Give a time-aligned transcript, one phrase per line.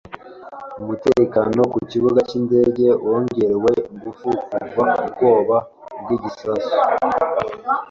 [0.81, 4.27] Umutekano ku kibuga cy’indege wongerewe ingufu
[4.73, 5.57] kuva ubwoba
[6.01, 6.71] bw’igisasu.